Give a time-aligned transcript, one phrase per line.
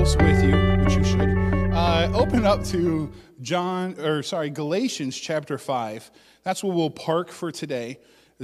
[0.00, 3.12] Bibles with you, which you should, uh, open up to
[3.42, 6.10] John, or sorry, Galatians chapter 5.
[6.42, 7.98] That's where we'll park for today.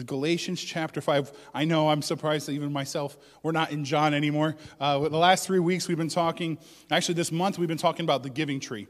[0.04, 1.32] Galatians chapter 5.
[1.54, 4.54] I know I'm surprised that even myself, we're not in John anymore.
[4.78, 6.58] Uh, the last three weeks we've been talking,
[6.90, 8.86] actually, this month we've been talking about the giving tree.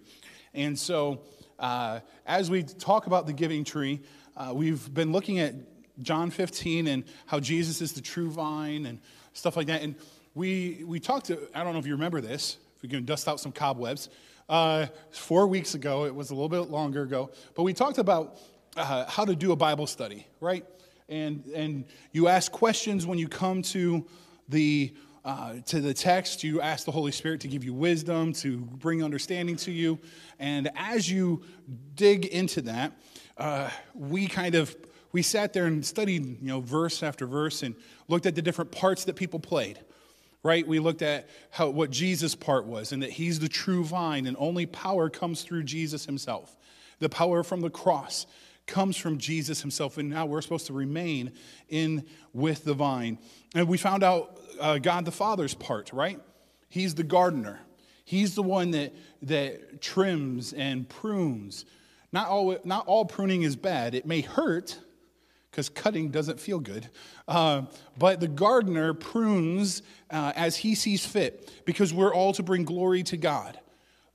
[0.53, 1.21] And so,
[1.61, 4.01] uh, as we talk about the giving tree,
[4.37, 5.55] uh, we've been looking at
[6.03, 8.98] John 15 and how Jesus is the true vine and
[9.35, 9.83] stuff like that.
[9.83, 9.95] And
[10.37, 13.40] we, we talked to, I don't know if you remember this, we can dust out
[13.40, 14.08] some cobwebs.
[14.49, 18.39] Uh, four weeks ago, it was a little bit longer ago, but we talked about
[18.76, 20.64] uh, how to do a Bible study, right?
[21.09, 24.07] And, and you ask questions when you come to
[24.49, 26.45] the, uh, to the text.
[26.45, 29.98] You ask the Holy Spirit to give you wisdom, to bring understanding to you.
[30.39, 31.43] And as you
[31.96, 32.92] dig into that,
[33.37, 34.77] uh, we kind of
[35.11, 37.75] we sat there and studied you know verse after verse and
[38.06, 39.81] looked at the different parts that people played
[40.47, 40.67] right?
[40.67, 44.37] We looked at how, what Jesus' part was and that he's the true vine and
[44.39, 46.57] only power comes through Jesus himself.
[47.01, 48.27] The power from the cross
[48.67, 51.33] comes from Jesus himself, and now we're supposed to remain
[51.69, 53.19] in with the vine.
[53.55, 56.20] And we found out uh, God the Father's part, right?
[56.69, 57.61] He's the gardener.
[58.05, 61.65] He's the one that, that trims and prunes.
[62.13, 63.95] Not all, not all pruning is bad.
[63.95, 64.79] It may hurt,
[65.57, 66.87] because cutting doesn't feel good.
[67.27, 67.62] Uh,
[67.97, 73.03] but the gardener prunes uh, as he sees fit because we're all to bring glory
[73.03, 73.59] to God.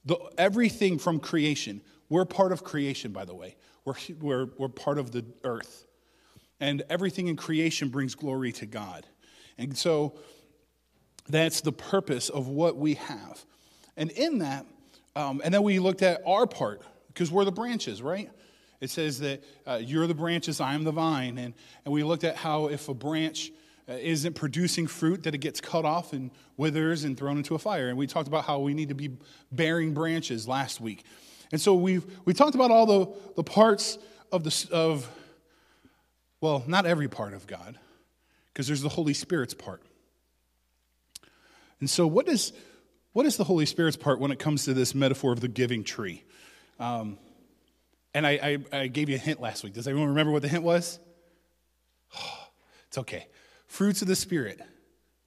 [0.06, 3.56] The, everything from creation, we're part of creation, by the way.
[3.86, 5.88] We're, we're, we're part of the earth.
[6.60, 9.08] And everything in creation brings glory to God.
[9.58, 10.20] And so
[11.28, 13.44] that's the purpose of what we have.
[13.98, 14.68] And in that,
[15.16, 18.30] um, and then we looked at our part because we're the branches, right?
[18.82, 21.38] It says that uh, you're the branches, I am the vine.
[21.38, 21.54] And,
[21.86, 23.52] and we looked at how if a branch
[23.88, 27.60] uh, isn't producing fruit, that it gets cut off and withers and thrown into a
[27.60, 27.90] fire.
[27.90, 29.12] And we talked about how we need to be
[29.52, 31.06] bearing branches last week.
[31.52, 34.00] And so we've, we talked about all the, the parts
[34.32, 35.10] of, the, of,
[36.40, 37.78] well, not every part of God,
[38.52, 39.84] because there's the Holy Spirit's part.
[41.80, 42.54] And so, what is,
[43.14, 45.84] what is the Holy Spirit's part when it comes to this metaphor of the giving
[45.84, 46.24] tree?
[46.80, 47.18] Um,
[48.14, 49.74] and I, I, I, gave you a hint last week.
[49.74, 51.00] Does everyone remember what the hint was?
[52.18, 52.48] Oh,
[52.88, 53.28] it's okay.
[53.68, 54.60] Fruits of the Spirit,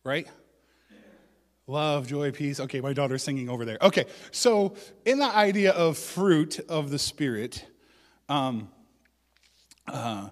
[0.05, 0.29] right?
[1.67, 2.61] Love, joy, peace.
[2.61, 3.79] Okay, my daughter's singing over there.
[3.81, 7.65] Okay, so in the idea of fruit of the Spirit,
[8.29, 8.69] um,
[9.87, 10.29] uh,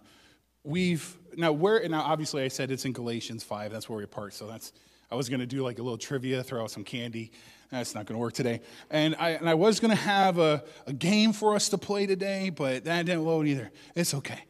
[0.62, 3.73] we've now where now obviously I said it's in Galatians five.
[3.73, 4.35] That's where we part.
[4.35, 4.75] So that's
[5.11, 7.33] I was going to do like a little trivia, throw out some candy.
[7.72, 8.60] That's not going to work today.
[8.91, 12.06] And I, and I was going to have a, a game for us to play
[12.06, 13.72] today, but that didn't load either.
[13.97, 14.44] It's okay.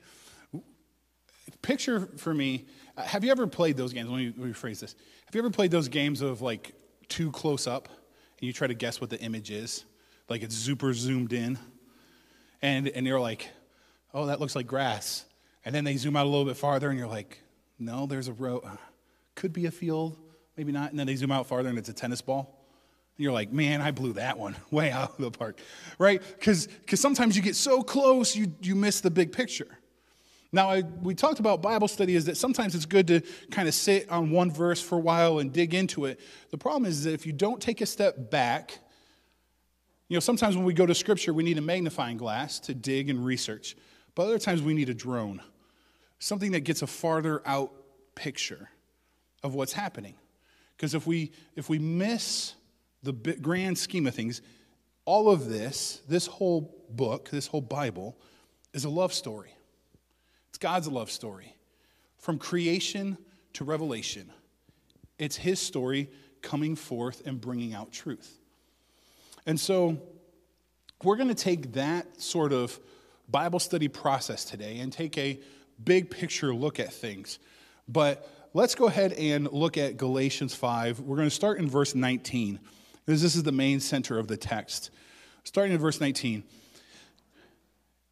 [1.62, 2.66] Picture for me
[2.97, 4.09] uh, have you ever played those games?
[4.09, 4.94] Let me rephrase this.
[5.27, 6.75] Have you ever played those games of like
[7.09, 9.84] too close up and you try to guess what the image is?
[10.28, 11.59] Like it's super zoomed in.
[12.61, 13.49] And, and you're like,
[14.12, 15.25] oh, that looks like grass.
[15.65, 17.41] And then they zoom out a little bit farther and you're like,
[17.78, 18.62] no, there's a row.
[19.34, 20.19] Could be a field,
[20.56, 20.91] maybe not.
[20.91, 22.62] And then they zoom out farther and it's a tennis ball.
[23.17, 25.59] You're like, man, I blew that one way out of the park,
[25.99, 26.23] right?
[26.39, 29.78] Because sometimes you get so close, you, you miss the big picture.
[30.55, 33.75] Now, I, we talked about Bible study is that sometimes it's good to kind of
[33.75, 36.21] sit on one verse for a while and dig into it.
[36.50, 38.78] The problem is that if you don't take a step back,
[40.09, 43.09] you know, sometimes when we go to scripture, we need a magnifying glass to dig
[43.09, 43.77] and research,
[44.15, 45.41] but other times we need a drone,
[46.19, 47.73] something that gets a farther out
[48.15, 48.69] picture
[49.43, 50.17] of what's happening.
[50.77, 52.55] Because if we, if we miss
[53.03, 54.43] the grand scheme of things,
[55.05, 58.17] all of this, this whole book, this whole Bible,
[58.73, 59.55] is a love story.
[60.51, 61.57] It's God's love story.
[62.19, 63.19] From creation
[63.55, 64.31] to revelation,
[65.19, 66.09] it's His story
[66.41, 68.39] coming forth and bringing out truth.
[69.47, 70.01] And so,
[71.03, 72.79] we're going to take that sort of
[73.29, 75.41] Bible study process today and take a
[75.83, 77.41] big picture look at things.
[77.89, 81.00] But let's go ahead and look at Galatians 5.
[81.00, 82.61] We're going to start in verse 19
[83.04, 84.90] because this is the main center of the text.
[85.44, 86.44] Starting in verse 19,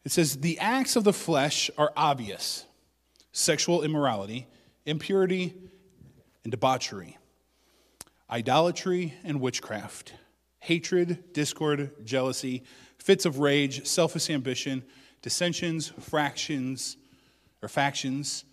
[0.04, 2.66] it says, The acts of the flesh are obvious
[3.32, 4.46] sexual immorality,
[4.84, 5.54] impurity,
[6.42, 7.16] and debauchery,
[8.28, 10.14] idolatry and witchcraft,
[10.58, 12.64] hatred, discord, jealousy,
[12.98, 14.82] fits of rage, selfish ambition,
[15.22, 16.96] dissensions, fractions,
[17.62, 18.44] or factions.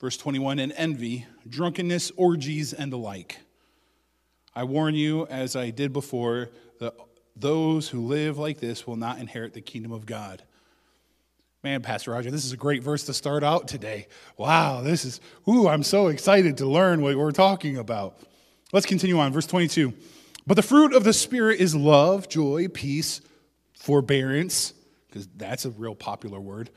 [0.00, 3.38] Verse 21, and envy, drunkenness, orgies, and the like
[4.58, 6.50] I warn you, as I did before,
[6.80, 6.92] that
[7.36, 10.42] those who live like this will not inherit the kingdom of God.
[11.62, 14.08] Man, Pastor Roger, this is a great verse to start out today.
[14.36, 18.18] Wow, this is, ooh, I'm so excited to learn what we're talking about.
[18.72, 19.32] Let's continue on.
[19.32, 19.94] Verse 22.
[20.44, 23.20] But the fruit of the Spirit is love, joy, peace,
[23.74, 24.74] forbearance,
[25.06, 26.68] because that's a real popular word,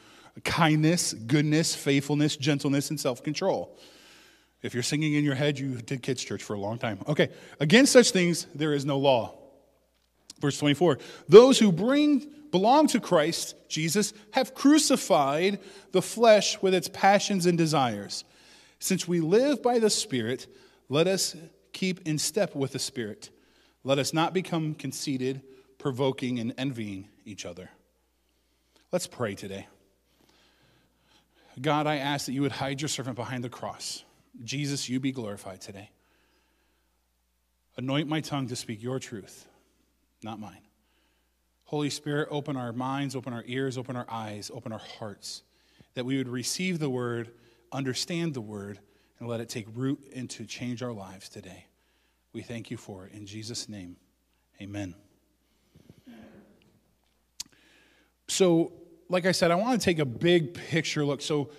[0.44, 3.76] kindness, goodness, faithfulness, gentleness, and self control.
[4.62, 7.00] If you're singing in your head, you did kids' church for a long time.
[7.08, 7.30] Okay,
[7.60, 9.36] against such things, there is no law.
[10.40, 11.00] Verse 24
[11.30, 15.60] Those who bring belong to Christ Jesus have crucified
[15.92, 18.24] the flesh with its passions and desires.
[18.80, 20.48] Since we live by the Spirit,
[20.90, 21.36] let us
[21.72, 23.30] keep in step with the Spirit.
[23.84, 25.42] Let us not become conceited,
[25.78, 27.70] provoking, and envying each other.
[28.92, 29.68] Let's pray today.
[31.60, 34.04] God, I ask that you would hide your servant behind the cross.
[34.44, 35.92] Jesus, you be glorified today.
[37.78, 39.48] Anoint my tongue to speak your truth,
[40.24, 40.62] not mine.
[41.66, 45.44] Holy Spirit, open our minds, open our ears, open our eyes, open our hearts,
[45.94, 47.32] that we would receive the word,
[47.72, 48.80] understand the word,
[49.20, 51.68] and let it take root and to change our lives today.
[52.34, 53.14] We thank you for it.
[53.14, 53.96] In Jesus' name,
[54.62, 54.96] amen.
[58.28, 58.74] So,
[59.10, 61.22] like I said, I want to take a big picture look.
[61.22, 61.52] So,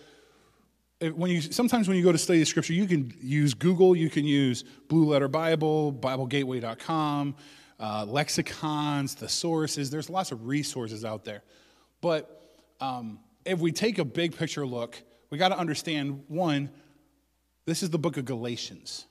[1.10, 4.08] when you sometimes when you go to study the scripture, you can use Google, you
[4.08, 7.34] can use Blue Letter Bible, BibleGateway.com
[7.82, 9.90] uh, lexicons, thesauruses.
[9.90, 11.42] There's lots of resources out there.
[12.00, 12.40] But
[12.80, 16.70] um, if we take a big picture look, we got to understand one,
[17.66, 19.06] this is the book of Galatians,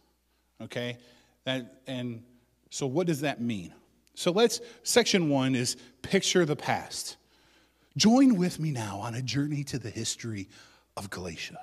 [0.61, 0.97] okay?
[1.43, 2.23] That, and
[2.69, 3.73] so, what does that mean?
[4.13, 7.17] So, let's, section one is picture the past.
[7.97, 10.47] Join with me now on a journey to the history
[10.95, 11.59] of Galatia.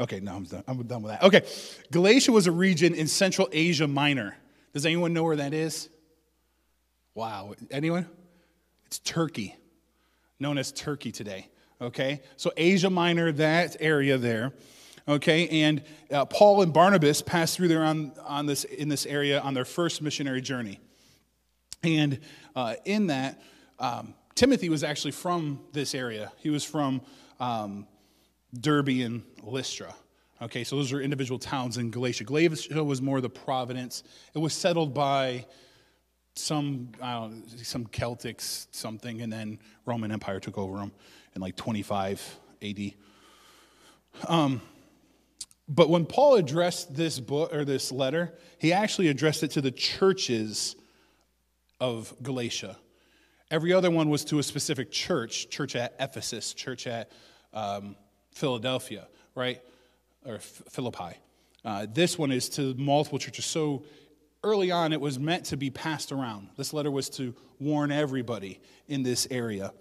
[0.00, 1.22] Okay, no, I'm done, I'm done with that.
[1.24, 1.42] Okay,
[1.90, 4.36] Galatia was a region in Central Asia Minor.
[4.72, 5.88] Does anyone know where that is?
[7.14, 7.54] Wow.
[7.70, 8.06] Anyone?
[8.86, 9.56] It's Turkey,
[10.38, 11.48] known as Turkey today.
[11.80, 12.20] Okay?
[12.36, 14.52] So Asia Minor, that area there.
[15.08, 15.48] Okay?
[15.62, 19.54] And uh, Paul and Barnabas passed through there on, on this, in this area on
[19.54, 20.78] their first missionary journey.
[21.82, 22.20] And
[22.54, 23.42] uh, in that,
[23.78, 26.30] um, Timothy was actually from this area.
[26.38, 27.00] He was from
[27.40, 27.86] um,
[28.58, 29.94] Derbe and Lystra.
[30.40, 32.24] Okay, so those are individual towns in Galatia.
[32.24, 34.04] Galatia was more the province.
[34.34, 35.46] It was settled by
[36.34, 40.92] some know, some Celtics something, and then Roman Empire took over them
[41.34, 42.92] in like 25 AD.
[44.28, 44.60] Um,
[45.68, 49.70] but when Paul addressed this book or this letter, he actually addressed it to the
[49.70, 50.76] churches
[51.80, 52.76] of Galatia.
[53.50, 57.10] Every other one was to a specific church, church at Ephesus, church at
[57.52, 57.96] um,
[58.38, 59.60] Philadelphia, right?
[60.24, 61.18] Or Philippi.
[61.64, 63.44] Uh, this one is to multiple churches.
[63.44, 63.84] So
[64.44, 66.48] early on, it was meant to be passed around.
[66.56, 69.72] This letter was to warn everybody in this area.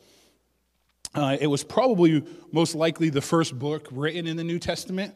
[1.14, 5.16] Uh, it was probably most likely the first book written in the New Testament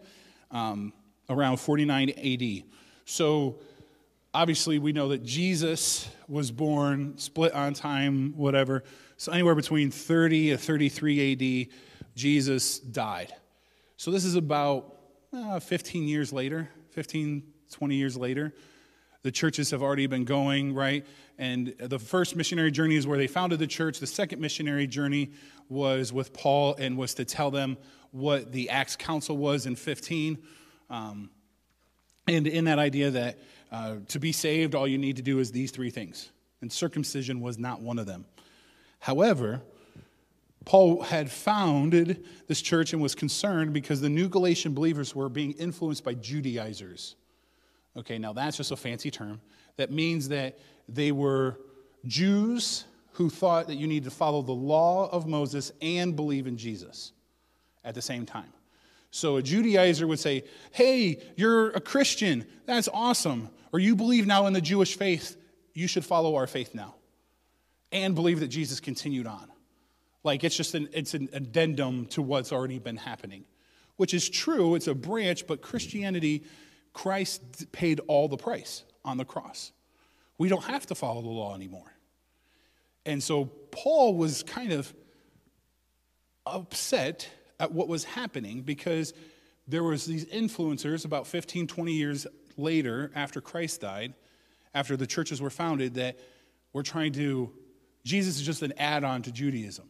[0.51, 0.93] um,
[1.27, 2.63] around 49 AD.
[3.05, 3.59] So,
[4.33, 8.83] obviously, we know that Jesus was born, split on time, whatever.
[9.17, 13.34] So, anywhere between 30 to 33 AD, Jesus died.
[13.98, 14.98] So, this is about
[15.34, 18.54] uh, 15 years later, 15, 20 years later.
[19.24, 21.06] The churches have already been going, right?
[21.38, 24.00] And the first missionary journey is where they founded the church.
[24.00, 25.31] The second missionary journey
[25.69, 27.78] was with Paul and was to tell them
[28.10, 30.40] what the Acts Council was in 15.
[30.90, 31.30] Um,
[32.28, 33.40] and in that idea that
[33.72, 36.32] uh, to be saved, all you need to do is these three things.
[36.62, 38.25] And circumcision was not one of them.
[39.00, 39.62] However,
[40.65, 45.53] Paul had founded this church and was concerned because the new Galatian believers were being
[45.53, 47.15] influenced by Judaizers.
[47.98, 49.41] Okay, now that's just a fancy term.
[49.77, 51.60] That means that they were
[52.06, 56.58] Jews who thought that you need to follow the law of Moses and believe in
[56.58, 57.12] Jesus
[57.84, 58.53] at the same time.
[59.10, 62.46] So a Judaizer would say, Hey, you're a Christian.
[62.65, 63.50] That's awesome.
[63.74, 65.38] Or you believe now in the Jewish faith.
[65.74, 66.96] You should follow our faith now
[67.91, 69.50] and believe that Jesus continued on.
[70.24, 73.46] Like it's just an, it's an addendum to what's already been happening,
[73.98, 74.75] which is true.
[74.75, 76.44] It's a branch, but Christianity
[76.94, 79.72] Christ paid all the price on the cross.
[80.38, 81.94] We don't have to follow the law anymore.
[83.06, 84.94] And so Paul was kind of
[86.46, 89.13] upset at what was happening because
[89.68, 94.13] there was these influencers about 15 20 years later after Christ died,
[94.74, 96.20] after the churches were founded that
[96.74, 97.51] were trying to
[98.04, 99.88] Jesus is just an add-on to Judaism.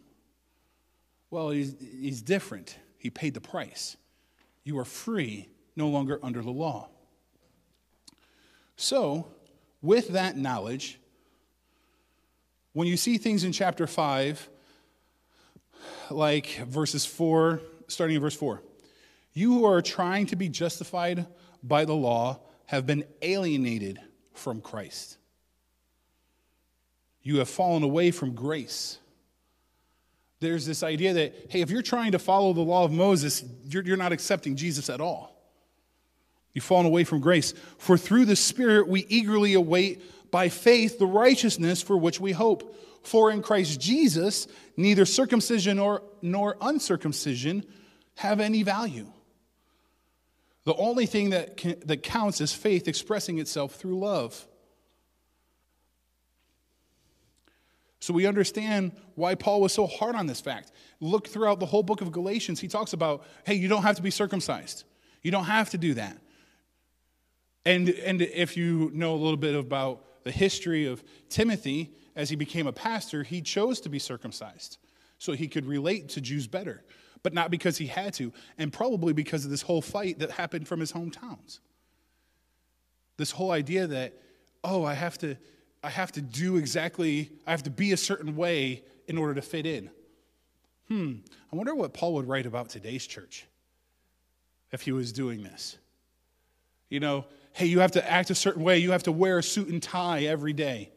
[1.32, 2.78] Well, he's, he's different.
[2.98, 3.98] He paid the price.
[4.64, 6.90] You are free no longer under the law.
[8.76, 9.28] So,
[9.82, 11.00] with that knowledge,
[12.74, 14.50] when you see things in chapter 5,
[16.10, 18.62] like verses 4, starting in verse 4,
[19.34, 21.26] you who are trying to be justified
[21.64, 24.00] by the law have been alienated
[24.34, 25.18] from Christ.
[27.24, 28.98] you have fallen away from grace.
[30.41, 33.83] There's this idea that, hey, if you're trying to follow the law of Moses, you're,
[33.83, 35.39] you're not accepting Jesus at all.
[36.53, 37.53] You've fallen away from grace.
[37.77, 42.75] For through the Spirit we eagerly await by faith the righteousness for which we hope.
[43.03, 47.63] For in Christ Jesus, neither circumcision nor, nor uncircumcision
[48.15, 49.07] have any value.
[50.63, 54.48] The only thing that, can, that counts is faith expressing itself through love.
[58.01, 60.72] So we understand why Paul was so hard on this fact.
[61.00, 64.01] Look throughout the whole book of Galatians, he talks about, hey, you don't have to
[64.01, 64.84] be circumcised.
[65.22, 66.17] You don't have to do that.
[67.63, 72.36] And, and if you know a little bit about the history of Timothy, as he
[72.36, 74.79] became a pastor, he chose to be circumcised
[75.20, 76.84] so he could relate to Jews better,
[77.22, 80.67] but not because he had to, and probably because of this whole fight that happened
[80.67, 81.60] from his hometowns.
[83.17, 84.15] This whole idea that,
[84.63, 85.38] oh, I have to,
[85.84, 89.42] I have to do exactly, I have to be a certain way in order to
[89.42, 89.90] fit in.
[90.88, 91.14] Hmm,
[91.52, 93.46] I wonder what Paul would write about today's church
[94.72, 95.78] if he was doing this.
[96.90, 99.44] You know, hey, you have to act a certain way, you have to wear a
[99.44, 100.92] suit and tie every day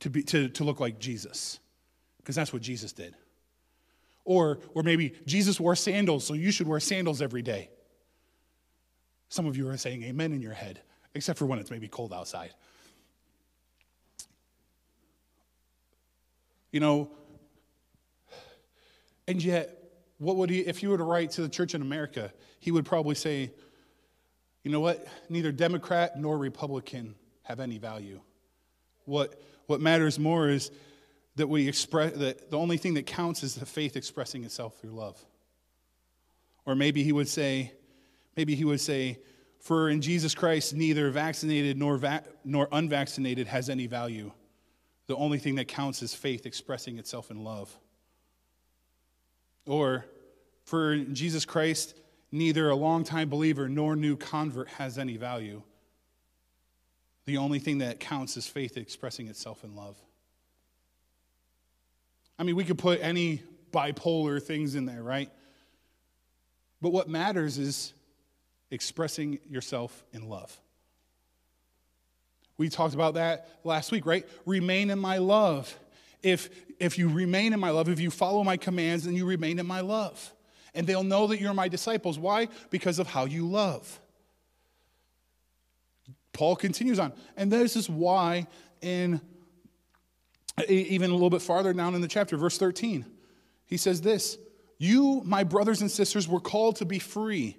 [0.00, 1.60] to, be, to, to look like Jesus,
[2.18, 3.14] because that's what Jesus did.
[4.24, 7.70] Or, or maybe Jesus wore sandals, so you should wear sandals every day.
[9.28, 10.80] Some of you are saying amen in your head,
[11.14, 12.54] except for when it's maybe cold outside.
[16.74, 17.08] You know,
[19.28, 19.78] and yet,
[20.18, 22.84] what would he, if you were to write to the church in America, he would
[22.84, 23.52] probably say,
[24.64, 25.06] you know what?
[25.28, 27.14] Neither Democrat nor Republican
[27.44, 28.20] have any value.
[29.04, 30.72] What, what matters more is
[31.36, 34.96] that we express that the only thing that counts is the faith expressing itself through
[34.96, 35.24] love.
[36.66, 37.72] Or maybe he would say,
[38.36, 39.20] maybe he would say,
[39.60, 44.32] for in Jesus Christ, neither vaccinated nor, va- nor unvaccinated has any value.
[45.06, 47.76] The only thing that counts is faith expressing itself in love.
[49.66, 50.04] Or,
[50.64, 51.94] for Jesus Christ,
[52.32, 55.62] neither a longtime believer nor new convert has any value.
[57.26, 59.96] The only thing that counts is faith expressing itself in love.
[62.38, 63.42] I mean, we could put any
[63.72, 65.30] bipolar things in there, right?
[66.82, 67.92] But what matters is
[68.70, 70.58] expressing yourself in love.
[72.56, 74.26] We talked about that last week, right?
[74.46, 75.76] Remain in my love.
[76.22, 79.58] If, if you remain in my love, if you follow my commands, then you remain
[79.58, 80.32] in my love.
[80.74, 82.18] And they'll know that you're my disciples.
[82.18, 82.48] Why?
[82.70, 84.00] Because of how you love.
[86.32, 87.12] Paul continues on.
[87.36, 88.46] And this is why,
[88.80, 89.20] in
[90.68, 93.06] even a little bit farther down in the chapter, verse 13,
[93.66, 94.38] he says this
[94.78, 97.56] You, my brothers and sisters, were called to be free,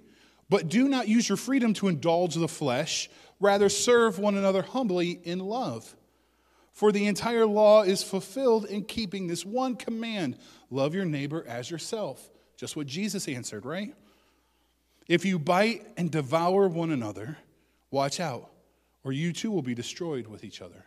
[0.48, 3.08] but do not use your freedom to indulge the flesh
[3.40, 5.94] Rather, serve one another humbly in love.
[6.72, 10.38] For the entire law is fulfilled in keeping this one command
[10.70, 12.30] love your neighbor as yourself.
[12.56, 13.94] Just what Jesus answered, right?
[15.08, 17.38] If you bite and devour one another,
[17.90, 18.50] watch out,
[19.04, 20.84] or you too will be destroyed with each other.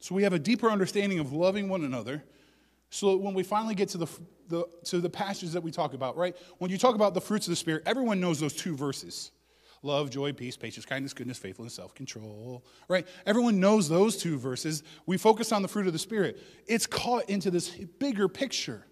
[0.00, 2.24] So we have a deeper understanding of loving one another.
[2.92, 4.06] So when we finally get to the,
[4.48, 6.36] the, to the passages that we talk about, right?
[6.58, 9.30] When you talk about the fruits of the Spirit, everyone knows those two verses
[9.82, 12.62] love, joy, peace, patience, kindness, goodness, faithfulness, self control.
[12.88, 13.08] Right?
[13.24, 14.82] Everyone knows those two verses.
[15.06, 16.38] We focus on the fruit of the Spirit.
[16.66, 18.86] It's caught into this bigger picture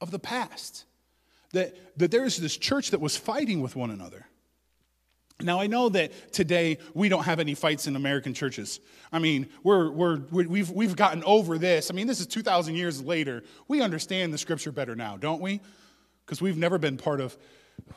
[0.00, 0.86] of the past
[1.52, 4.26] that, that there's this church that was fighting with one another.
[5.42, 8.80] Now, I know that today we don't have any fights in American churches.
[9.12, 11.90] I mean, we're, we're, we've, we've gotten over this.
[11.90, 13.42] I mean, this is 2,000 years later.
[13.68, 15.60] We understand the scripture better now, don't we?
[16.24, 17.36] Because we've never been part of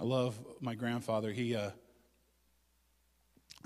[0.00, 1.30] I love my grandfather.
[1.30, 1.70] He, uh,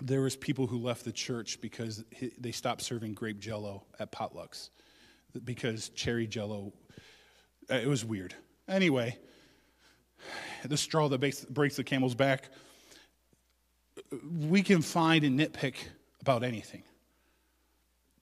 [0.00, 2.05] there was people who left the church because
[2.38, 4.71] they stopped serving grape jello at potlucks
[5.45, 6.73] because cherry jello,
[7.71, 8.35] uh, it was weird.
[8.69, 9.17] Anyway,
[10.65, 11.19] the straw that
[11.50, 12.49] breaks, the camel's back,
[14.41, 15.75] we can find and nitpick
[16.21, 16.83] about anything.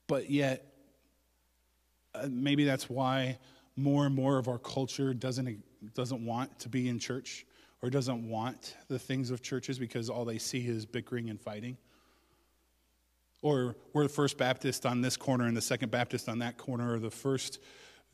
[0.07, 0.65] But yet,
[2.15, 3.37] uh, maybe that's why
[3.75, 5.63] more and more of our culture doesn't,
[5.93, 7.45] doesn't want to be in church
[7.81, 11.77] or doesn't want the things of churches because all they see is bickering and fighting.
[13.43, 16.93] Or we're the first Baptist on this corner and the second Baptist on that corner,
[16.93, 17.59] or the first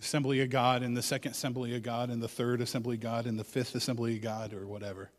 [0.04, 3.26] Assembly of God and the second Assembly of God and the third Assembly of God
[3.26, 5.10] and the fifth Assembly of God, or whatever.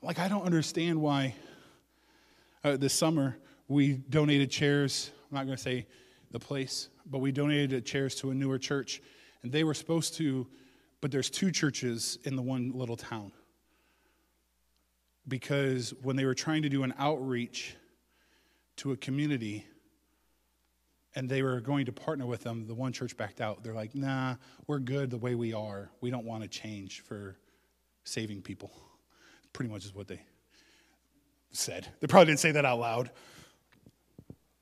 [0.00, 1.34] Like, I don't understand why
[2.64, 5.10] uh, this summer we donated chairs.
[5.30, 5.86] I'm not going to say
[6.30, 9.02] the place, but we donated chairs to a newer church,
[9.42, 10.46] and they were supposed to
[11.00, 13.32] but there's two churches in the one little town.
[15.26, 17.76] Because when they were trying to do an outreach
[18.76, 19.66] to a community
[21.18, 22.64] and they were going to partner with them.
[22.68, 23.64] The one church backed out.
[23.64, 24.36] They're like, nah,
[24.68, 25.90] we're good the way we are.
[26.00, 27.36] We don't want to change for
[28.04, 28.70] saving people.
[29.52, 30.20] Pretty much is what they
[31.50, 31.88] said.
[31.98, 33.10] They probably didn't say that out loud.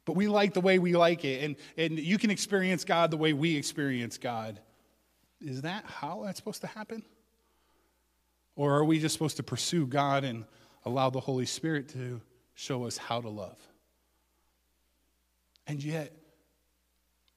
[0.06, 1.44] But we like the way we like it.
[1.44, 4.58] And, and you can experience God the way we experience God.
[5.42, 7.02] Is that how that's supposed to happen?
[8.54, 10.46] Or are we just supposed to pursue God and
[10.86, 12.22] allow the Holy Spirit to
[12.54, 13.58] show us how to love?
[15.66, 16.14] And yet,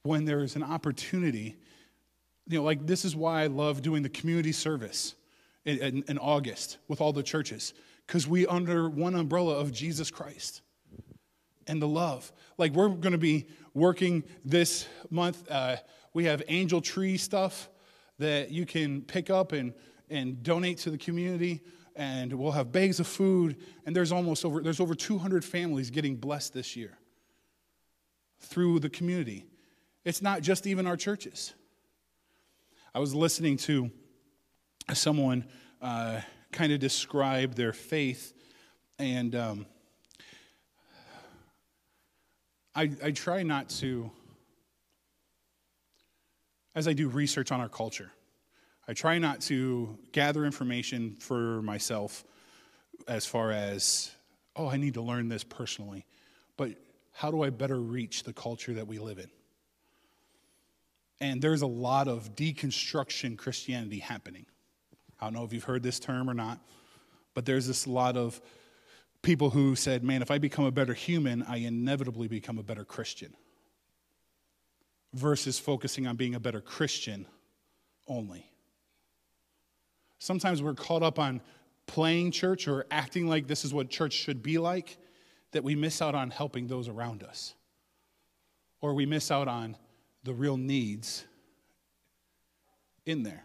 [0.02, 1.56] when there is an opportunity,
[2.46, 5.14] you know, like this is why I love doing the community service
[5.64, 7.74] in, in, in August with all the churches,
[8.06, 10.62] because we under one umbrella of Jesus Christ
[11.66, 12.32] and the love.
[12.58, 15.48] Like we're going to be working this month.
[15.50, 15.76] Uh,
[16.14, 17.68] we have angel tree stuff
[18.18, 19.72] that you can pick up and,
[20.08, 21.60] and donate to the community
[21.96, 26.16] and we'll have bags of food and there's almost over there's over 200 families getting
[26.16, 26.96] blessed this year
[28.38, 29.44] through the community
[30.10, 31.54] it's not just even our churches
[32.94, 33.90] i was listening to
[34.92, 35.44] someone
[35.80, 36.20] uh,
[36.52, 38.34] kind of describe their faith
[38.98, 39.66] and um,
[42.74, 44.10] I, I try not to
[46.74, 48.12] as I do research on our culture.
[48.86, 52.24] I try not to gather information for myself
[53.08, 54.10] as far as,
[54.54, 56.06] oh, I need to learn this personally,
[56.56, 56.72] but
[57.12, 59.30] how do I better reach the culture that we live in?
[61.20, 64.46] And there's a lot of deconstruction Christianity happening.
[65.20, 66.60] I don't know if you've heard this term or not,
[67.34, 68.40] but there's this lot of
[69.22, 72.84] people who said, man, if I become a better human, I inevitably become a better
[72.84, 73.34] Christian
[75.12, 77.26] versus focusing on being a better Christian
[78.06, 78.50] only.
[80.18, 81.40] Sometimes we're caught up on
[81.86, 84.96] playing church or acting like this is what church should be like
[85.52, 87.54] that we miss out on helping those around us.
[88.80, 89.76] Or we miss out on
[90.22, 91.24] the real needs
[93.06, 93.44] in there.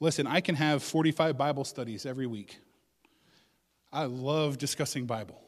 [0.00, 2.58] Listen, I can have 45 Bible studies every week.
[3.92, 5.40] I love discussing Bible.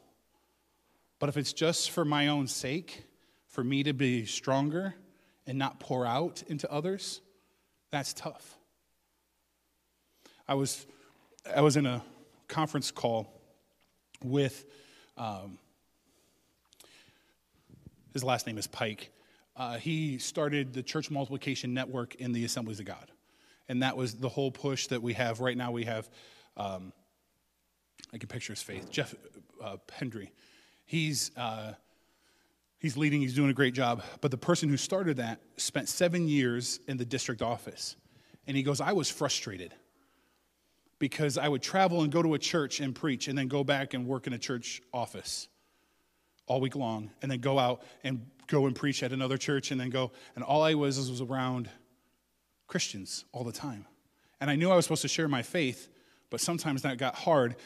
[1.18, 3.04] But if it's just for my own sake,
[3.48, 4.94] for me to be stronger,
[5.46, 7.20] and not pour out into others,
[7.90, 8.56] that's tough.
[10.48, 10.86] I was,
[11.54, 12.02] I was in a
[12.48, 13.32] conference call
[14.22, 14.64] with,
[15.16, 15.58] um,
[18.12, 19.10] his last name is Pike.
[19.56, 23.10] Uh, he started the Church Multiplication Network in the Assemblies of God.
[23.68, 25.40] And that was the whole push that we have.
[25.40, 26.10] Right now, we have,
[26.56, 26.92] um,
[28.12, 29.14] I can picture his face, Jeff
[29.62, 30.32] uh, Hendry.
[30.84, 31.74] He's uh,
[32.84, 34.02] He's leading, he's doing a great job.
[34.20, 37.96] But the person who started that spent seven years in the district office.
[38.46, 39.74] And he goes, I was frustrated
[40.98, 43.94] because I would travel and go to a church and preach and then go back
[43.94, 45.48] and work in a church office
[46.46, 49.80] all week long and then go out and go and preach at another church and
[49.80, 50.12] then go.
[50.34, 51.68] And all I was was around
[52.66, 53.86] Christians all the time.
[54.40, 55.88] And I knew I was supposed to share my faith,
[56.30, 57.56] but sometimes that got hard.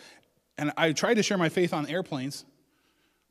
[0.56, 2.44] And I tried to share my faith on airplanes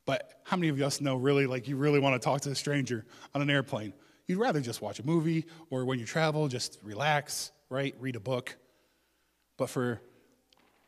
[0.08, 2.56] but how many of us know really, like, you really want to talk to a
[2.56, 3.06] stranger
[3.36, 3.94] on an airplane?
[4.26, 7.94] You'd rather just watch a movie or when you travel, just relax, right?
[8.00, 8.56] Read a book.
[9.58, 10.02] But for,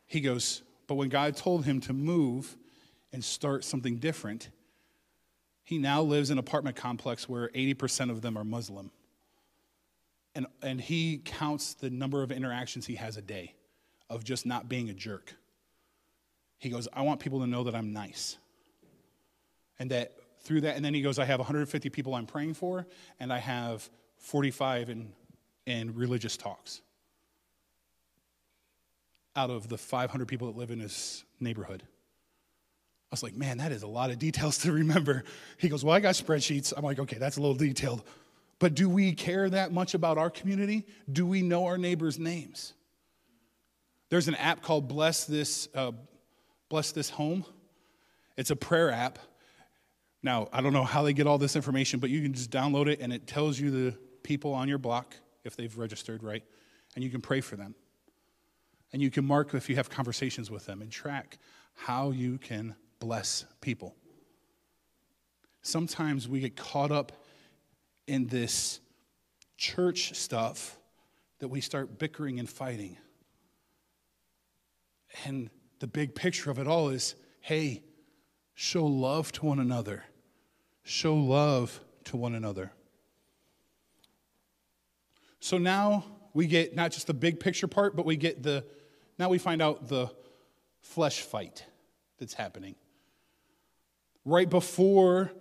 [0.07, 2.57] he goes, but when God told him to move
[3.11, 4.49] and start something different,
[5.63, 8.91] he now lives in an apartment complex where 80% of them are Muslim.
[10.35, 13.55] And, and he counts the number of interactions he has a day
[14.09, 15.35] of just not being a jerk.
[16.57, 18.37] He goes, I want people to know that I'm nice.
[19.79, 22.87] And that through that, and then he goes, I have 150 people I'm praying for,
[23.19, 25.13] and I have 45 in,
[25.65, 26.81] in religious talks
[29.35, 31.83] out of the 500 people that live in his neighborhood.
[33.11, 35.23] I was like, man, that is a lot of details to remember.
[35.57, 36.73] He goes, well, I got spreadsheets.
[36.75, 38.03] I'm like, okay, that's a little detailed.
[38.59, 40.85] But do we care that much about our community?
[41.11, 42.73] Do we know our neighbors' names?
[44.09, 45.91] There's an app called Bless This, uh,
[46.67, 47.45] Bless This Home.
[48.35, 49.19] It's a prayer app
[50.21, 52.87] now, I don't know how they get all this information, but you can just download
[52.87, 56.43] it and it tells you the people on your block if they've registered, right?
[56.95, 57.73] And you can pray for them.
[58.91, 61.37] And you can mark if you have conversations with them and track
[61.73, 63.95] how you can bless people.
[65.61, 67.11] Sometimes we get caught up
[68.07, 68.79] in this
[69.57, 70.77] church stuff
[71.39, 72.97] that we start bickering and fighting.
[75.25, 77.83] And the big picture of it all is hey,
[78.53, 80.03] show love to one another.
[80.83, 82.71] Show love to one another.
[85.39, 88.65] So now we get not just the big picture part, but we get the,
[89.17, 90.11] now we find out the
[90.81, 91.65] flesh fight
[92.17, 92.75] that's happening.
[94.29, 95.31] Right before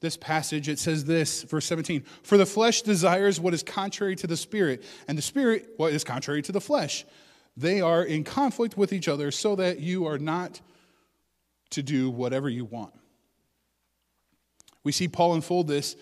[0.00, 4.26] this passage, it says this, verse 17 For the flesh desires what is contrary to
[4.26, 7.04] the spirit, and the spirit what is contrary to the flesh.
[7.56, 10.60] They are in conflict with each other, so that you are not
[11.70, 12.94] to do whatever you want.
[14.82, 15.96] We see Paul unfold this,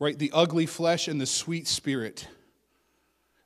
[0.00, 0.18] right?
[0.18, 2.26] The ugly flesh and the sweet spirit.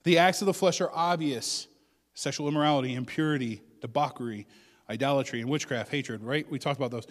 [0.04, 1.68] The acts of the flesh are obvious
[2.14, 4.46] sexual immorality, impurity, debauchery,
[4.88, 6.50] idolatry, and witchcraft, hatred, right?
[6.50, 7.06] We talked about those.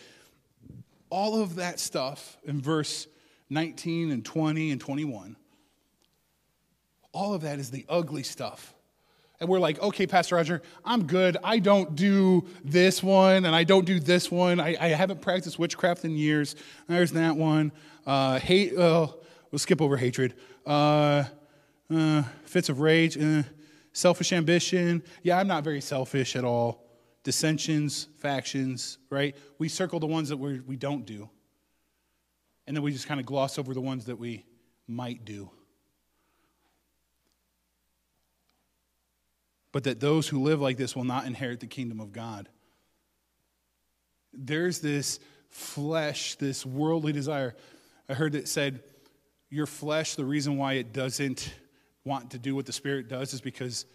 [1.09, 3.07] All of that stuff in verse
[3.49, 5.35] 19 and 20 and 21,
[7.11, 8.75] all of that is the ugly stuff.
[9.39, 11.37] And we're like, okay, Pastor Roger, I'm good.
[11.43, 14.59] I don't do this one and I don't do this one.
[14.59, 16.55] I, I haven't practiced witchcraft in years.
[16.87, 17.71] There's that one.
[18.05, 19.07] Uh, hate, uh,
[19.49, 20.33] we'll skip over hatred.
[20.65, 21.23] Uh,
[21.93, 23.43] uh, fits of rage, uh,
[23.93, 25.01] selfish ambition.
[25.23, 26.88] Yeah, I'm not very selfish at all.
[27.29, 29.35] Dissensions, factions, right?
[29.59, 31.29] We circle the ones that we we don't do.
[32.65, 34.47] And then we just kind of gloss over the ones that we
[34.87, 35.51] might do.
[39.71, 42.49] But that those who live like this will not inherit the kingdom of God.
[44.33, 47.55] There's this flesh, this worldly desire.
[48.09, 48.81] I heard it said,
[49.51, 51.53] Your flesh, the reason why it doesn't
[52.05, 53.85] want to do what the Spirit does is because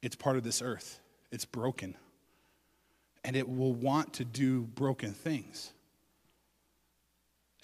[0.00, 0.98] it's part of this earth.
[1.30, 1.94] It's broken.
[3.24, 5.72] And it will want to do broken things.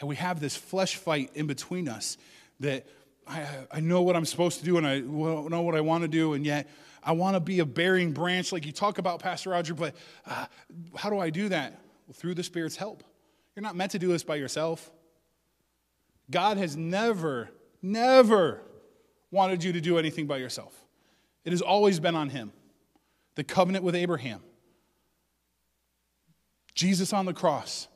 [0.00, 2.16] And we have this flesh fight in between us
[2.60, 2.86] that
[3.26, 6.08] I, I know what I'm supposed to do and I know what I want to
[6.08, 6.68] do, and yet
[7.02, 9.94] I want to be a bearing branch like you talk about, Pastor Roger, but
[10.26, 10.46] uh,
[10.96, 11.72] how do I do that?
[12.06, 13.04] Well, through the Spirit's help.
[13.54, 14.90] You're not meant to do this by yourself.
[16.30, 17.50] God has never,
[17.82, 18.62] never
[19.30, 20.74] wanted you to do anything by yourself.
[21.44, 22.52] It has always been on Him.
[23.34, 24.40] The covenant with Abraham,
[26.74, 27.88] Jesus on the cross,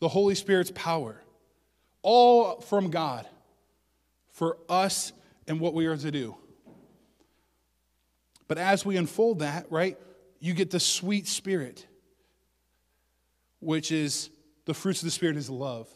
[0.00, 1.22] the Holy Spirit's power,
[2.02, 3.26] all from God
[4.30, 5.12] for us
[5.46, 6.36] and what we are to do.
[8.46, 9.98] But as we unfold that, right,
[10.40, 11.86] you get the sweet spirit,
[13.60, 14.30] which is
[14.64, 15.88] the fruits of the Spirit is love,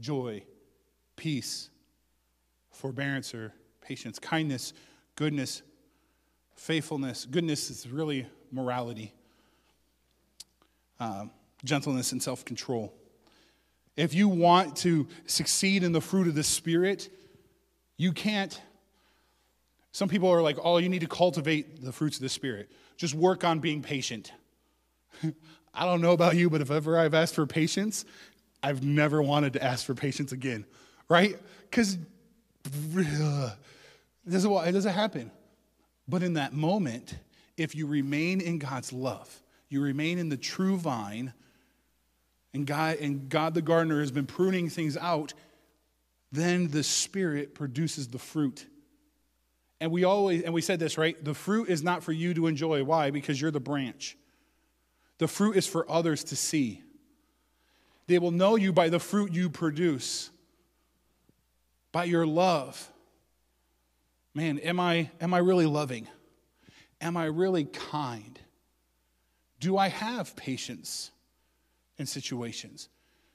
[0.00, 0.42] joy,
[1.16, 1.70] peace,
[2.70, 4.72] forbearance or patience, kindness,
[5.14, 5.62] goodness,
[6.56, 7.24] faithfulness.
[7.24, 9.12] Goodness is really morality,
[11.00, 11.26] uh,
[11.64, 12.92] gentleness, and self control.
[13.96, 17.08] If you want to succeed in the fruit of the Spirit,
[17.96, 18.60] you can't.
[19.92, 22.70] Some people are like, oh, you need to cultivate the fruits of the Spirit.
[22.98, 24.32] Just work on being patient.
[25.74, 28.04] I don't know about you, but if ever I've asked for patience,
[28.62, 30.66] I've never wanted to ask for patience again,
[31.08, 31.38] right?
[31.70, 31.98] Because
[32.64, 33.06] it
[34.28, 35.30] doesn't, it doesn't happen.
[36.08, 37.14] But in that moment,
[37.56, 41.32] if you remain in God's love, you remain in the true vine,
[42.54, 45.34] and God, and God the gardener has been pruning things out,
[46.32, 48.66] then the Spirit produces the fruit.
[49.80, 51.22] And we always, and we said this, right?
[51.22, 52.82] The fruit is not for you to enjoy.
[52.82, 53.10] Why?
[53.10, 54.16] Because you're the branch.
[55.18, 56.82] The fruit is for others to see.
[58.06, 60.30] They will know you by the fruit you produce,
[61.92, 62.90] by your love
[64.36, 66.06] man, am I, am I really loving?
[67.00, 68.38] Am I really kind?
[69.60, 71.10] Do I have patience
[71.98, 72.88] in situations?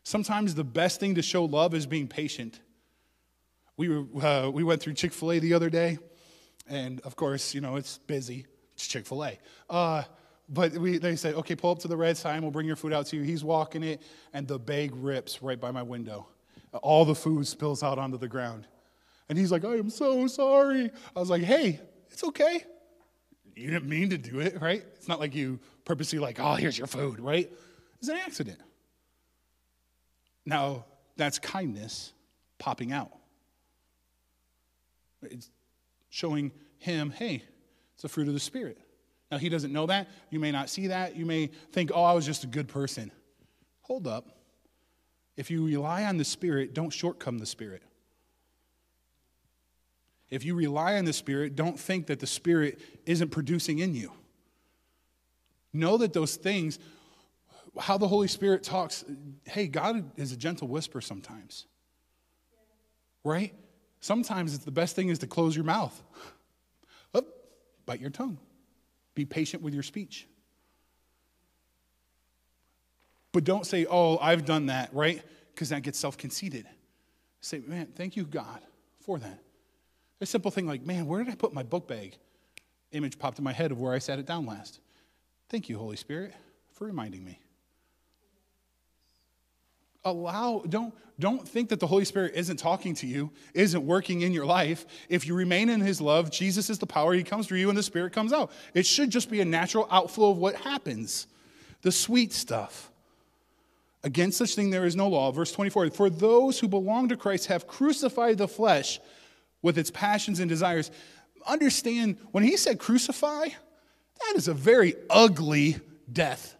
[0.04, 2.60] Sometimes the best thing to show love is being patient.
[3.78, 5.98] We, were, uh, we went through Chick fil A the other day,
[6.68, 8.46] and of course, you know, it's busy.
[8.74, 9.40] It's Chick fil A.
[9.70, 10.04] Uh,
[10.50, 12.94] but we, they said, okay, pull up to the red sign, we'll bring your food
[12.94, 13.24] out to you.
[13.24, 14.02] He's walking it,
[14.34, 16.28] and the bag rips right by my window.
[16.82, 18.68] All the food spills out onto the ground.
[19.30, 20.92] And he's like, I am so sorry.
[21.16, 21.80] I was like, hey,
[22.10, 22.66] it's okay.
[23.62, 24.84] You didn't mean to do it, right?
[24.96, 27.52] It's not like you purposely, like, oh, here's your food, right?
[28.00, 28.60] It's an accident.
[30.46, 30.86] Now,
[31.18, 32.14] that's kindness
[32.58, 33.12] popping out.
[35.22, 35.50] It's
[36.10, 37.44] showing him, hey,
[37.94, 38.80] it's the fruit of the Spirit.
[39.32, 40.10] Now, he doesn't know that.
[40.30, 41.16] You may not see that.
[41.16, 43.12] You may think, oh, I was just a good person.
[43.82, 44.28] Hold up.
[45.38, 47.84] If you rely on the Spirit, don't shortcome the Spirit.
[50.32, 54.14] If you rely on the Spirit, don't think that the Spirit isn't producing in you.
[55.74, 56.80] Know that those things,
[57.78, 59.04] how the Holy Spirit talks,
[59.44, 61.66] hey, God is a gentle whisper sometimes.
[63.26, 63.54] Right?
[64.00, 66.02] Sometimes it's the best thing is to close your mouth.
[67.14, 67.26] Oh,
[67.86, 68.38] bite your tongue.
[69.16, 70.30] Be patient with your speech.
[73.34, 75.22] But don't say, oh, I've done that, right?
[75.54, 76.66] Because that gets self conceited.
[77.42, 78.62] Say, man, thank you, God,
[79.02, 79.42] for that.
[80.22, 82.16] A simple thing like, man, where did I put my book bag?
[82.92, 84.80] Image popped in my head of where I sat it down last.
[85.50, 86.34] Thank you, Holy Spirit,
[86.74, 87.40] for reminding me.
[90.04, 94.32] Allow, don't, don't think that the Holy Spirit isn't talking to you, isn't working in
[94.32, 94.86] your life.
[95.10, 97.14] If you remain in His love, Jesus is the power.
[97.14, 98.52] He comes through you and the Spirit comes out.
[98.74, 101.28] It should just be a natural outflow of what happens,
[101.82, 102.92] the sweet stuff.
[104.04, 105.32] Against such thing there is no law.
[105.32, 109.00] Verse 24 For those who belong to Christ have crucified the flesh
[109.62, 110.92] with its passions and desires.
[111.46, 115.78] Understand, when he said crucify, that is a very ugly
[116.12, 116.56] death.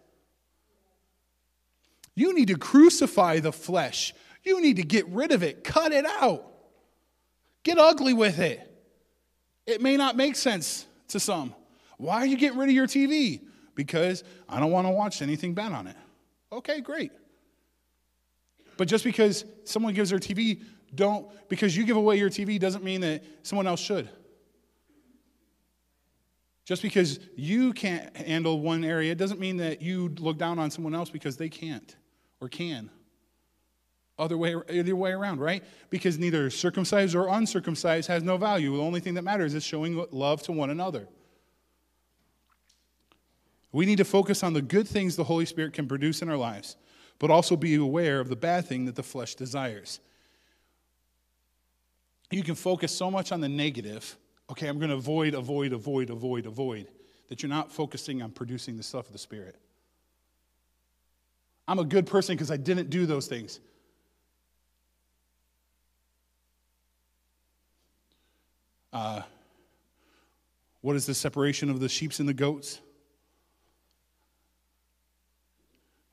[2.14, 4.14] You need to crucify the flesh.
[4.42, 6.44] You need to get rid of it, cut it out,
[7.62, 8.68] get ugly with it.
[9.66, 11.54] It may not make sense to some.
[11.98, 13.40] Why are you getting rid of your TV?
[13.74, 15.96] Because I don't want to watch anything bad on it.
[16.50, 17.12] Okay, great.
[18.76, 20.60] But just because someone gives their TV,
[20.94, 24.08] don't, because you give away your TV doesn't mean that someone else should.
[26.64, 30.94] Just because you can't handle one area doesn't mean that you look down on someone
[30.94, 31.96] else because they can't
[32.40, 32.90] or can.
[34.18, 35.64] Other way, either way around, right?
[35.90, 38.76] Because neither circumcised or uncircumcised has no value.
[38.76, 41.08] The only thing that matters is showing love to one another.
[43.72, 46.36] We need to focus on the good things the Holy Spirit can produce in our
[46.36, 46.76] lives,
[47.18, 49.98] but also be aware of the bad thing that the flesh desires.
[52.32, 54.16] You can focus so much on the negative.
[54.50, 56.88] Okay, I'm going to avoid, avoid, avoid, avoid, avoid,
[57.28, 59.54] that you're not focusing on producing the stuff of the Spirit.
[61.68, 63.60] I'm a good person because I didn't do those things.
[68.94, 69.20] Uh,
[70.80, 72.80] what is the separation of the sheep and the goats?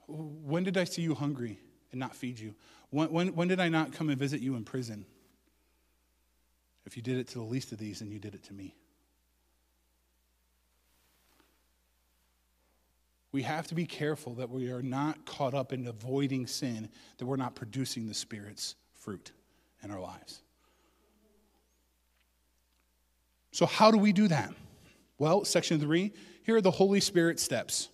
[0.07, 1.59] When did I see you hungry
[1.91, 2.55] and not feed you?
[2.89, 5.05] When, when, when did I not come and visit you in prison?
[6.89, 8.73] If you did it to the least of these, then you did it to me.
[13.31, 17.27] We have to be careful that we are not caught up in avoiding sin, that
[17.27, 19.31] we're not producing the Spirit's fruit
[19.83, 20.41] in our lives.
[23.51, 24.51] So, how do we do that?
[25.19, 27.89] Well, section three, here are the Holy Spirit steps.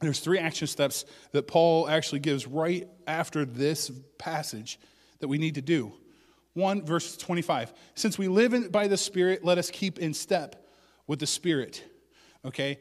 [0.00, 4.78] There's three action steps that Paul actually gives right after this passage
[5.18, 5.92] that we need to do.
[6.58, 7.72] 1, verse 25.
[7.94, 10.66] Since we live in, by the Spirit, let us keep in step
[11.06, 11.82] with the Spirit.
[12.44, 12.78] Okay?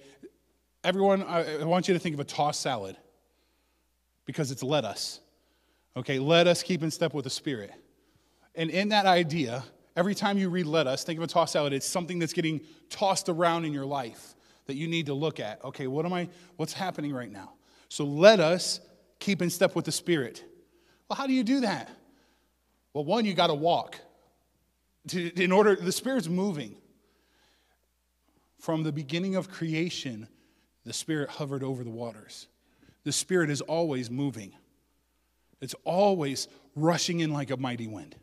[0.84, 2.98] Everyone, I, I want you to think of a tossed salad
[4.26, 5.20] because it's let us.
[5.96, 7.72] Okay, let us keep in step with the Spirit.
[8.54, 9.64] And in that idea,
[9.96, 12.62] every time you read let us, think of a tossed salad, it's something that's getting
[12.90, 14.36] tossed around in your life
[14.68, 15.64] that you need to look at.
[15.64, 17.54] Okay, what am I, what's happening right now?
[17.90, 18.80] So let us
[19.20, 20.44] keep in step with the Spirit.
[21.10, 21.90] Well, how do you do that?
[22.98, 24.00] Well, one, you got to walk.
[25.14, 26.76] In order, the Spirit's moving.
[28.58, 30.28] From the beginning of creation,
[30.84, 32.48] the Spirit hovered over the waters.
[33.04, 34.52] The Spirit is always moving,
[35.62, 38.16] it's always rushing in like a mighty wind.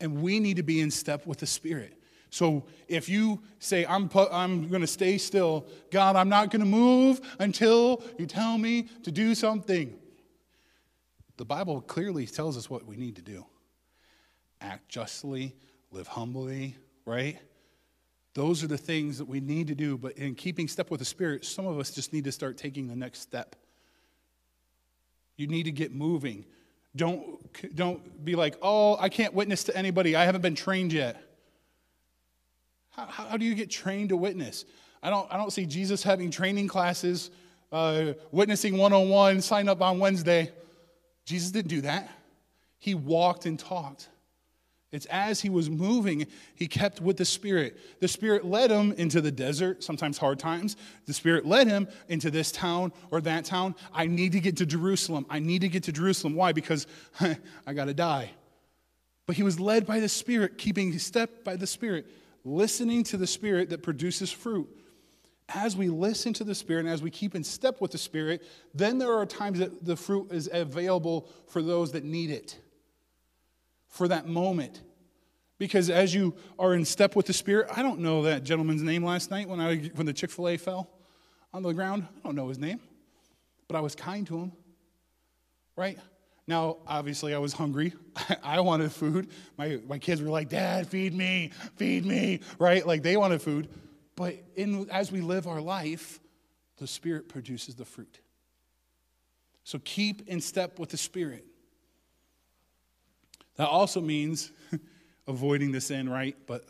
[0.00, 1.96] And we need to be in step with the Spirit.
[2.30, 6.66] So if you say, I'm, I'm going to stay still, God, I'm not going to
[6.66, 9.96] move until you tell me to do something.
[11.36, 13.46] The Bible clearly tells us what we need to do
[14.60, 15.54] act justly,
[15.90, 17.38] live humbly, right?
[18.34, 21.04] Those are the things that we need to do, but in keeping step with the
[21.04, 23.56] Spirit, some of us just need to start taking the next step.
[25.36, 26.44] You need to get moving.
[26.94, 27.38] Don't,
[27.74, 30.14] don't be like, oh, I can't witness to anybody.
[30.14, 31.20] I haven't been trained yet.
[32.90, 34.64] How, how do you get trained to witness?
[35.02, 37.30] I don't, I don't see Jesus having training classes,
[37.72, 40.52] uh, witnessing 101, sign up on Wednesday.
[41.24, 42.10] Jesus didn't do that.
[42.78, 44.08] He walked and talked.
[44.92, 46.26] It's as he was moving,
[46.56, 47.78] he kept with the Spirit.
[48.00, 50.76] The Spirit led him into the desert, sometimes hard times.
[51.06, 53.76] The Spirit led him into this town or that town.
[53.94, 55.26] I need to get to Jerusalem.
[55.30, 56.34] I need to get to Jerusalem.
[56.34, 56.52] Why?
[56.52, 56.88] Because
[57.20, 58.32] I got to die.
[59.26, 62.06] But he was led by the Spirit, keeping step by the Spirit,
[62.44, 64.68] listening to the Spirit that produces fruit.
[65.50, 68.42] As we listen to the Spirit and as we keep in step with the Spirit,
[68.74, 72.58] then there are times that the fruit is available for those that need it
[73.90, 74.80] for that moment.
[75.58, 79.04] Because as you are in step with the Spirit, I don't know that gentleman's name
[79.04, 80.88] last night when, I, when the Chick fil A fell
[81.52, 82.06] on the ground.
[82.16, 82.80] I don't know his name,
[83.68, 84.52] but I was kind to him,
[85.76, 85.98] right?
[86.46, 87.92] Now, obviously, I was hungry.
[88.42, 89.28] I wanted food.
[89.58, 92.86] My, my kids were like, Dad, feed me, feed me, right?
[92.86, 93.68] Like they wanted food.
[94.16, 96.20] But in, as we live our life,
[96.78, 98.20] the Spirit produces the fruit.
[99.62, 101.44] So keep in step with the Spirit.
[103.60, 104.52] That also means
[105.28, 106.34] avoiding the sin, right?
[106.46, 106.64] But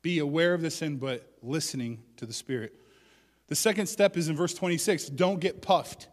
[0.00, 2.72] be aware of the sin, but listening to the Spirit.
[3.48, 6.08] The second step is in verse 26 don't get puffed.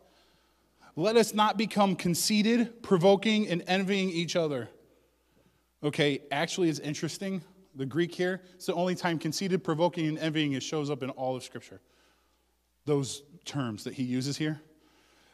[0.98, 4.68] Let us not become conceited, provoking, and envying each other.
[5.82, 7.42] Okay, actually, it's interesting.
[7.76, 11.10] The Greek here, it's the only time conceited, provoking, and envying it shows up in
[11.12, 11.80] all of Scripture.
[12.84, 14.60] Those terms that he uses here.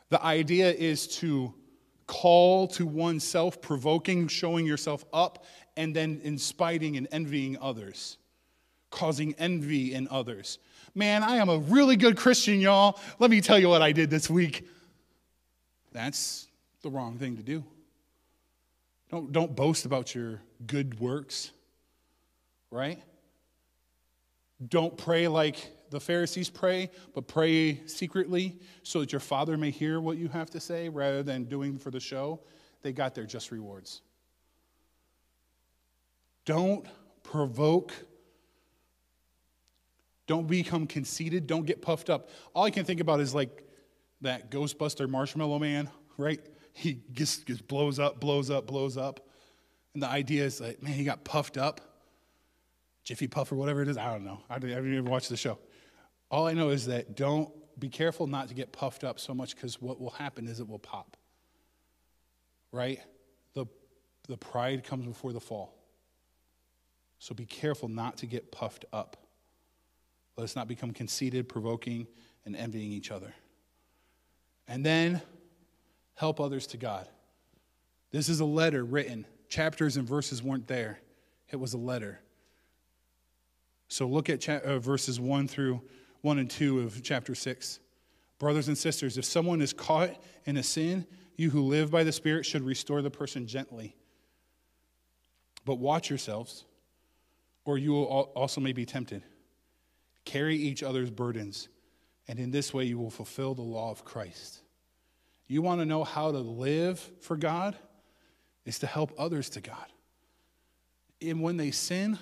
[0.10, 1.56] The idea is to
[2.08, 8.18] call to oneself, provoking, showing yourself up, and then inspiting and envying others,
[8.90, 10.58] causing envy in others.
[10.96, 13.00] Man, I am a really good Christian, y'all.
[13.20, 14.68] Let me tell you what I did this week.
[15.92, 16.48] That's
[16.82, 17.64] the wrong thing to do.
[19.12, 21.52] Don't, don't boast about your good works,
[22.72, 23.02] right?
[24.68, 25.58] Don't pray like
[25.90, 30.50] the Pharisees pray, but pray secretly so that your Father may hear what you have
[30.52, 32.42] to say rather than doing for the show.
[32.82, 34.02] They got their just rewards.
[36.46, 36.86] Don't
[37.24, 37.94] provoke.
[40.28, 41.48] Don't become conceited.
[41.48, 42.30] Don't get puffed up.
[42.54, 43.64] All I can think about is like
[44.22, 46.40] that Ghostbuster marshmallow man, right?
[46.74, 49.28] He just, just blows up, blows up, blows up.
[49.94, 51.82] And the idea is like, man, he got puffed up.
[53.04, 53.98] Jiffy Puff or whatever it is.
[53.98, 54.42] I don't know.
[54.50, 55.58] I haven't even watched the show.
[56.30, 59.56] All I know is that don't be careful not to get puffed up so much
[59.56, 61.16] because what will happen is it will pop.
[62.72, 63.00] Right?
[63.54, 63.66] The,
[64.28, 65.74] the pride comes before the fall.
[67.20, 69.18] So be careful not to get puffed up.
[70.36, 72.08] Let us not become conceited, provoking,
[72.46, 73.34] and envying each other.
[74.68, 75.22] And then
[76.14, 77.08] help others to God.
[78.12, 79.26] This is a letter written.
[79.50, 81.00] Chapters and verses weren't there,
[81.50, 82.20] it was a letter.
[83.88, 85.82] So look at cha- uh, verses 1 through
[86.22, 87.80] 1 and 2 of chapter 6.
[88.40, 90.12] Brothers and sisters, if someone is caught
[90.46, 93.96] in a sin, you who live by the Spirit should restore the person gently.
[95.66, 96.66] But watch yourselves,
[97.66, 99.24] or you will also may be tempted.
[100.24, 101.68] Carry each other's burdens,
[102.28, 104.62] and in this way you will fulfill the law of Christ.
[105.48, 107.76] You want to know how to live for God?
[108.66, 109.86] Is to help others to God.
[111.22, 112.20] And when they sin,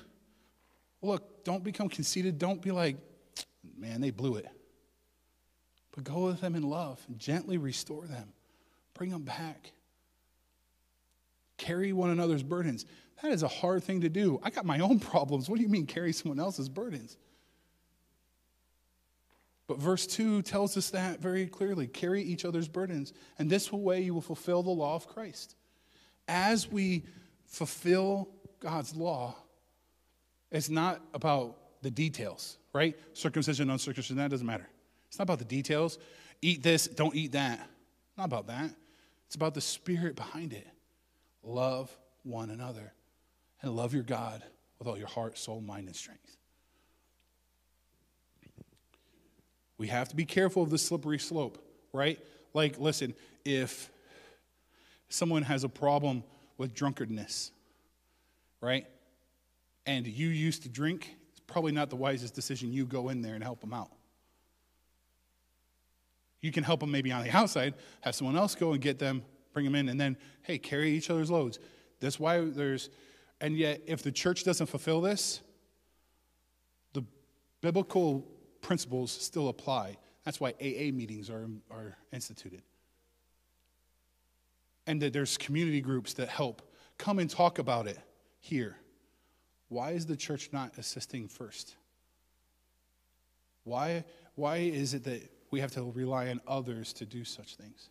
[1.02, 2.38] look, don't become conceited.
[2.38, 2.98] Don't be like,
[3.78, 4.48] man, they blew it.
[5.94, 8.34] But go with them in love gently restore them,
[8.94, 9.72] bring them back.
[11.58, 12.86] Carry one another's burdens.
[13.22, 14.40] That is a hard thing to do.
[14.44, 15.50] I got my own problems.
[15.50, 17.18] What do you mean, carry someone else's burdens?
[19.68, 24.02] But verse 2 tells us that very clearly carry each other's burdens, and this way
[24.02, 25.56] you will fulfill the law of Christ.
[26.28, 27.04] As we
[27.46, 29.36] fulfill God's law,
[30.52, 32.98] it's not about the details, right?
[33.14, 34.68] Circumcision, uncircumcision, that doesn't matter.
[35.08, 36.00] It's not about the details.
[36.42, 37.70] Eat this, don't eat that.
[38.18, 38.72] Not about that.
[39.28, 40.68] It's about the spirit behind it.
[41.44, 42.92] Love one another
[43.62, 44.42] and love your God
[44.80, 46.38] with all your heart, soul, mind, and strength.
[49.78, 52.18] We have to be careful of the slippery slope, right?
[52.56, 53.92] Like, listen, if
[55.10, 56.24] someone has a problem
[56.58, 57.52] with drunkenness,
[58.60, 58.88] right?
[59.86, 61.16] And you used to drink,
[61.48, 63.92] probably not the wisest decision you go in there and help them out.
[66.42, 69.24] You can help them maybe on the outside, have someone else go and get them,
[69.54, 71.60] bring them in, and then, hey, carry each other's loads.
[72.00, 72.90] That's why there's,
[73.42, 75.42] and yet, if the church doesn't fulfill this,
[76.94, 77.04] the
[77.62, 78.28] biblical
[78.62, 79.98] principles still apply.
[80.24, 82.64] That's why AA meetings are, are instituted.
[84.88, 86.62] And that there's community groups that help.
[86.98, 87.98] Come and talk about it
[88.40, 88.78] here.
[89.70, 91.76] Why is the church not assisting first?
[93.64, 97.90] Why, why is it that we have to rely on others to do such things?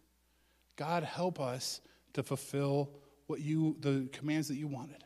[0.76, 1.80] God, help us
[2.14, 2.90] to fulfill
[3.26, 5.04] what you, the commands that you wanted.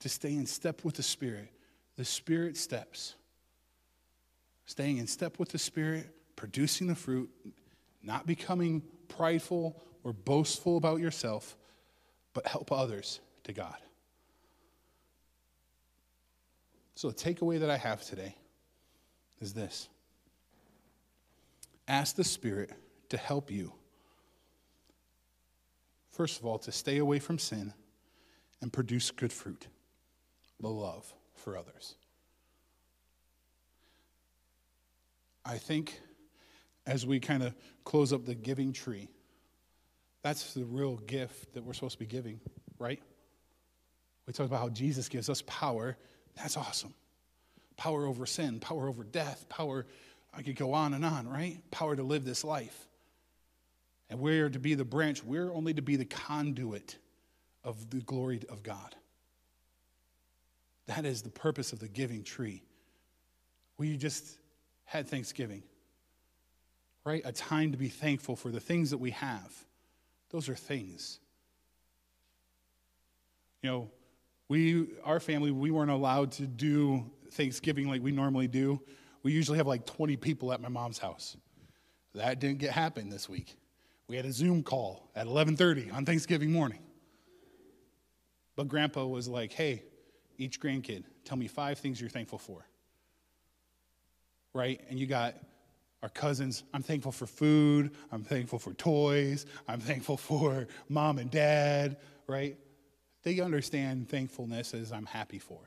[0.00, 1.52] To stay in step with the Spirit.
[1.96, 3.14] The Spirit steps
[4.64, 7.30] staying in step with the Spirit, producing the fruit,
[8.02, 11.56] not becoming prideful or boastful about yourself,
[12.32, 13.76] but help others to God.
[16.94, 18.36] So, the takeaway that I have today
[19.40, 19.88] is this
[21.88, 22.72] ask the Spirit
[23.08, 23.72] to help you.
[26.10, 27.72] First of all, to stay away from sin
[28.60, 29.66] and produce good fruit,
[30.60, 31.96] the love for others.
[35.44, 36.00] I think
[36.86, 39.08] as we kind of close up the giving tree,
[40.22, 42.40] that's the real gift that we're supposed to be giving,
[42.78, 43.02] right?
[44.26, 45.96] We talked about how Jesus gives us power.
[46.36, 46.94] That's awesome.
[47.76, 49.86] Power over sin, power over death, power,
[50.34, 51.58] I could go on and on, right?
[51.70, 52.86] Power to live this life.
[54.10, 56.96] And we're to be the branch, we're only to be the conduit
[57.64, 58.94] of the glory of God.
[60.86, 62.62] That is the purpose of the giving tree.
[63.78, 64.36] We just
[64.84, 65.62] had Thanksgiving.
[67.04, 67.22] right?
[67.24, 69.52] A time to be thankful for the things that we have.
[70.30, 71.18] Those are things.
[73.62, 73.90] You know,
[74.52, 78.82] we, our family, we weren't allowed to do Thanksgiving like we normally do.
[79.22, 81.38] We usually have like 20 people at my mom's house.
[82.14, 83.56] That didn't get happen this week.
[84.08, 86.80] We had a Zoom call at 11:30 on Thanksgiving morning.
[88.54, 89.84] But grandpa was like, "Hey,
[90.36, 92.66] each grandkid, tell me five things you're thankful for."
[94.52, 94.82] Right?
[94.90, 95.34] And you got
[96.02, 101.30] our cousins, I'm thankful for food, I'm thankful for toys, I'm thankful for mom and
[101.30, 101.96] dad,
[102.26, 102.58] right?
[103.22, 105.60] They understand thankfulness as I'm happy for.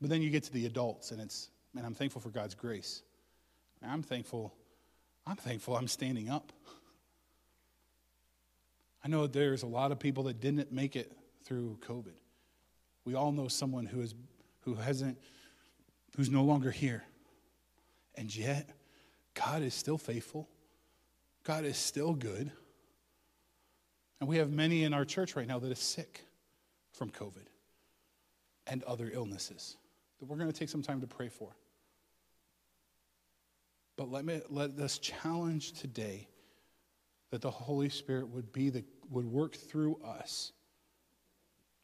[0.00, 3.02] But then you get to the adults and it's, man, I'm thankful for God's grace.
[3.86, 4.52] I'm thankful,
[5.26, 6.52] I'm thankful I'm standing up.
[9.04, 11.12] I know there's a lot of people that didn't make it
[11.44, 12.14] through COVID.
[13.04, 14.14] We all know someone who is
[14.60, 15.18] who hasn't
[16.16, 17.02] who's no longer here.
[18.14, 18.68] And yet,
[19.34, 20.48] God is still faithful.
[21.42, 22.52] God is still good.
[24.22, 26.24] And we have many in our church right now that are sick
[26.92, 27.48] from COVID
[28.68, 29.76] and other illnesses
[30.20, 31.50] that we're going to take some time to pray for.
[33.96, 36.28] But let, me, let us challenge today
[37.32, 40.52] that the Holy Spirit would, be the, would work through us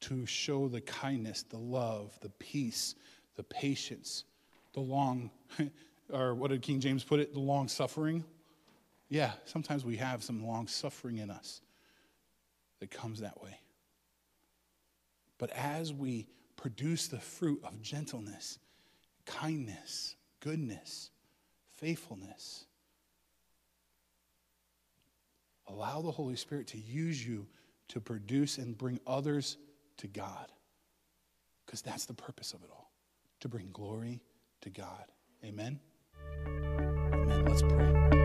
[0.03, 2.95] to show the kindness, the love, the peace,
[3.35, 4.23] the patience,
[4.75, 5.33] the long,
[6.13, 7.35] or what did King James put it?
[7.35, 8.23] The long suffering.
[9.09, 11.63] Yeah, sometimes we have some long suffering in us
[12.81, 13.59] that comes that way.
[15.39, 16.27] But as we
[16.57, 18.59] produce the fruit of gentleness,
[19.25, 21.11] kindness, goodness,
[21.77, 22.67] faithfulness,
[25.69, 27.47] allow the Holy Spirit to use you
[27.89, 29.57] to produce and bring others
[29.99, 30.51] to God.
[31.65, 32.91] Because that's the purpose of it all
[33.41, 34.21] to bring glory
[34.63, 35.05] to God.
[35.45, 35.79] Amen.
[36.47, 37.45] Amen.
[37.45, 38.18] Let's pray.